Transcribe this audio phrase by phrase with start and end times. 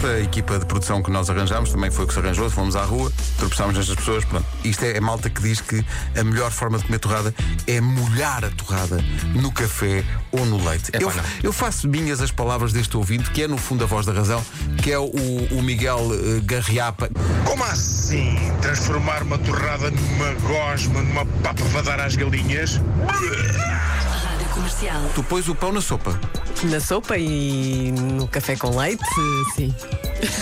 [0.00, 2.48] esta equipa de produção que nós arranjámos também foi o que se arranjou.
[2.48, 4.24] Fomos à rua, tropeçámos nestas pessoas.
[4.24, 4.46] Pronto.
[4.64, 5.84] Isto é a malta que diz que
[6.18, 7.34] a melhor forma de comer torrada
[7.66, 10.02] é molhar a torrada no café
[10.32, 10.88] ou no leite.
[10.94, 14.06] Epá, eu, eu faço minhas as palavras deste ouvinte, que é no fundo a voz
[14.06, 14.42] da razão,
[14.82, 17.10] que é o, o Miguel eh, Garriapa.
[17.44, 18.36] Como assim?
[18.62, 22.80] Transformar uma torrada numa gosma, numa papa para dar às galinhas?
[24.80, 25.10] Comercial.
[25.14, 26.18] Tu pões o pão na sopa.
[26.64, 29.02] Na sopa e no café com leite,
[29.54, 29.74] sim.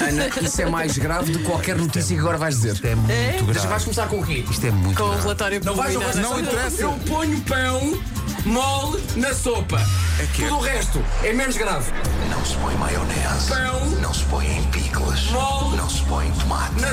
[0.00, 2.72] Ana, isso é mais grave do que qualquer notícia que agora vais dizer.
[2.74, 3.66] Isto é muito Deixa, grave.
[3.68, 4.44] vais começar com o quê?
[4.50, 5.22] Isto é muito Com o grave.
[5.22, 6.30] relatório Não vais, preliminar.
[6.30, 6.82] Não interessa.
[6.82, 8.00] Eu ponho pão
[8.44, 9.80] mole na sopa.
[10.34, 11.90] que é- Tudo o resto é menos grave.
[12.30, 12.87] Não se põe maionese.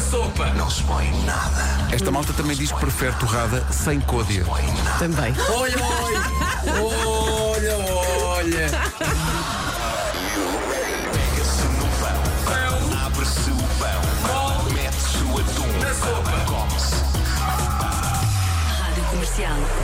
[0.10, 0.46] Sopa.
[0.54, 1.64] Não se põe nada.
[1.92, 4.44] Esta malta também diz que prefere torrada sem côdea.
[4.46, 5.00] Põe nada.
[5.00, 5.34] Também.
[5.50, 6.22] Olha, olha.
[6.82, 7.78] Olha,
[8.24, 8.70] olha.
[11.12, 12.22] Pega-se no pão.
[12.46, 14.15] Pão Abre-se o pão.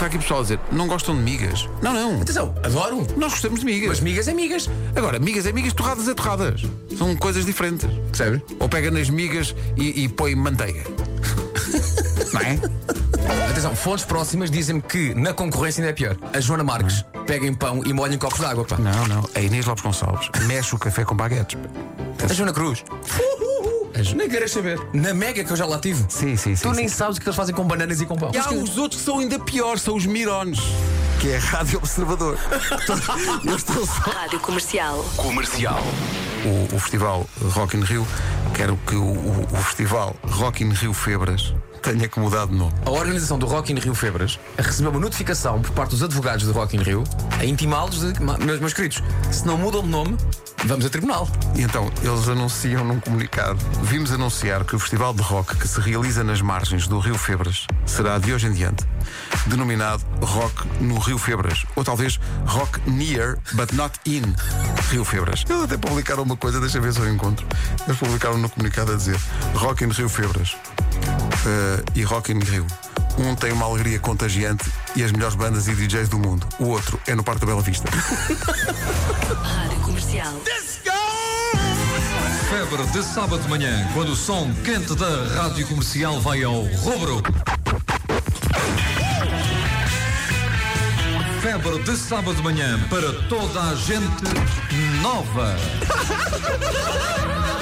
[0.02, 1.70] Está aqui pessoal a dizer, não gostam de migas?
[1.80, 2.22] Não, não.
[2.24, 3.06] Atenção, adoro.
[3.16, 3.88] Nós gostamos de migas.
[3.88, 4.68] Mas migas é migas.
[4.96, 6.64] Agora, migas é migas, torradas é torradas.
[6.98, 7.88] São coisas diferentes.
[8.08, 8.44] Percebe?
[8.58, 10.82] Ou pega nas migas e, e põe manteiga.
[12.34, 12.60] Não é?
[13.52, 16.18] Atenção, fontes próximas dizem-me que na concorrência ainda é pior.
[16.34, 18.66] A Joana Marques pega em pão e molha em copos de água.
[18.66, 18.78] Pá.
[18.80, 19.30] Não, não.
[19.36, 21.60] A Inês Lopes Gonçalves mexe o café com baguetes.
[22.28, 22.84] A Joana Cruz.
[24.16, 24.80] Nem queres saber.
[24.94, 26.04] Na Mega que eu já lá tive.
[26.10, 26.62] Sim, sim, sim.
[26.68, 26.96] Tu nem sim.
[26.96, 28.32] sabes o que eles fazem com bananas e com pão.
[28.34, 30.60] E há os outros que são ainda piores, são os mirones.
[31.20, 32.38] Que é a Rádio Observador.
[33.46, 33.94] Eu estou só.
[34.12, 35.04] Rádio Comercial.
[35.18, 35.82] Comercial.
[36.46, 38.08] O, o festival Rock in Rio,
[38.56, 41.54] quero que o, o- o festival Rock in Rio Febras
[41.84, 42.74] tenha que mudar de nome.
[42.86, 46.52] A organização do Rock in Rio Febras recebeu uma notificação por parte dos advogados do
[46.54, 47.04] Rock in Rio
[47.40, 50.18] a intimá-los de "Ma- meus, meus queridos, se não mudam de nome,
[50.66, 51.28] vamos a tribunal.
[51.56, 55.80] E então, eles anunciam num comunicado: vimos anunciar que o festival de rock que se
[55.80, 58.86] realiza nas margens do Rio Febras será de hoje em diante
[59.48, 64.22] denominado Rock no Rio Febras, ou talvez Rock Near, but not in
[64.90, 65.44] Rio Febras.
[65.50, 67.46] Eles até publicaram uma coisa, deixa ver se eu encontro.
[67.86, 69.20] Eles publicaram no comunicado a dizer
[69.56, 70.56] Rock in Rio Febras
[71.46, 72.66] eh, e Rock in Rio.
[73.18, 76.46] Um tem uma alegria contagiante e as melhores bandas e DJs do mundo.
[76.60, 77.90] O outro é no Parque da Bela Vista.
[79.44, 80.34] Rádio Comercial.
[82.50, 87.22] Febre de sábado de manhã, quando o som quente da rádio comercial vai ao rubro.
[91.42, 94.24] Febre de sábado de manhã para toda a gente
[95.02, 95.56] nova.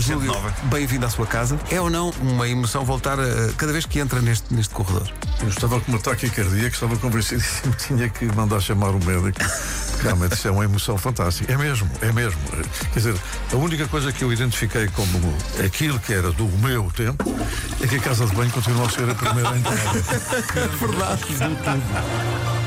[0.00, 0.32] Júlio,
[0.64, 1.58] bem-vindo à sua casa.
[1.70, 5.10] É ou não uma emoção voltar a, cada vez que entra neste, neste corredor?
[5.40, 9.38] Eu estava com uma ataque cardíaco, estava convencidíssimo que tinha que mandar chamar o médico.
[10.02, 11.50] Realmente, isso é uma emoção fantástica.
[11.52, 12.40] É mesmo, é mesmo.
[12.92, 13.16] Quer dizer,
[13.52, 17.24] a única coisa que eu identifiquei como aquilo que era do meu tempo
[17.82, 19.76] é que a casa de banho continua a ser a primeira a entrar.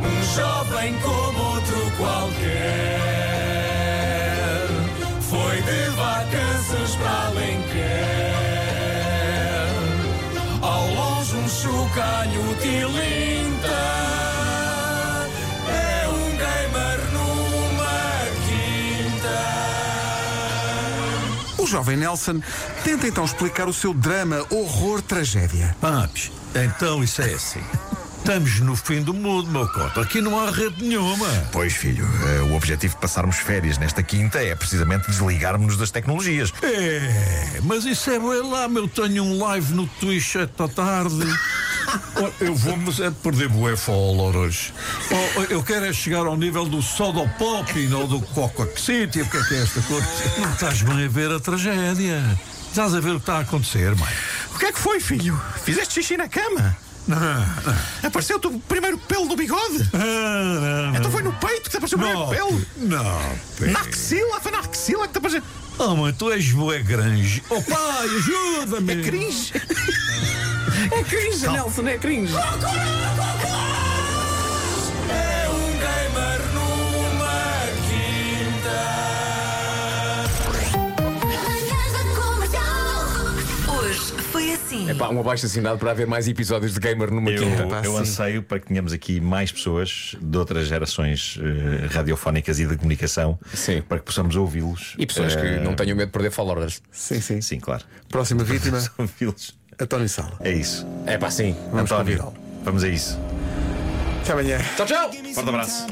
[0.00, 2.59] Um jovem como outro qualquer
[11.90, 13.68] chocalho tilinta.
[15.68, 19.38] É um gamer numa quinta.
[21.58, 22.40] O jovem Nelson
[22.84, 25.76] tenta então explicar o seu drama, horror, tragédia.
[25.80, 27.62] Papes, então isso é assim.
[28.18, 30.02] Estamos no fim do mundo, meu cota.
[30.02, 31.26] Aqui não há rede nenhuma.
[31.50, 36.52] Pois, filho, eh, o objetivo de passarmos férias nesta quinta é precisamente desligarmos-nos das tecnologias.
[36.62, 38.86] É, mas isso é bem lá, meu.
[38.86, 41.26] Tenho um live no Twitch esta tarde.
[42.40, 44.72] Eu vou, mas é de perder bué follower hoje.
[45.10, 49.22] Oh, eu quero é chegar ao nível do Soda Pop ou do Coca City.
[49.22, 50.06] O que é que é esta coisa?
[50.38, 52.38] Não estás bem a ver a tragédia.
[52.68, 54.12] Estás a ver o que está a acontecer, mãe.
[54.54, 55.40] O que é que foi, filho?
[55.64, 56.76] Fizeste xixi na cama?
[57.08, 57.76] Não, não.
[58.04, 59.88] Apareceu-te o primeiro pelo do bigode?
[59.94, 62.66] Ah, não, Então foi no peito que te apareceu o primeiro não, pelo?
[62.76, 63.72] não, pera.
[63.72, 64.40] Na axila?
[64.40, 65.42] Foi na axila que te apareceu.
[65.78, 67.42] Oh, mãe, tu és bué grande.
[67.48, 68.92] Oh, pai, ajuda-me.
[68.92, 69.52] É cringe.
[70.92, 72.34] É cringe, Nelson, é cringe.
[75.08, 77.40] É um gamer numa
[77.88, 78.80] quinta.
[83.72, 84.00] Hoje
[84.32, 84.90] foi assim.
[84.90, 87.66] É pá, um abaixo assinado para haver mais episódios de gamer numa Eu, quinta.
[87.66, 87.98] pá, eu sim.
[88.00, 93.38] anseio para que tenhamos aqui mais pessoas de outras gerações eh, radiofónicas e de comunicação
[93.54, 93.82] Sim.
[93.82, 94.94] para que possamos ouvi-los.
[94.98, 96.82] E pessoas que Eh, não tenham medo de perder followers.
[96.90, 97.40] Sim, sim.
[97.40, 97.84] Sim, claro.
[98.08, 99.58] Próxima vítima, Ouvi-los.
[99.80, 100.32] António Sala.
[100.40, 100.86] É isso.
[101.06, 101.56] É pá, sim.
[101.72, 102.32] Vamos António,
[102.62, 103.18] vamos a isso.
[104.22, 104.58] Até amanhã.
[104.76, 105.10] Tchau, tchau.
[105.34, 105.86] Forte abraço.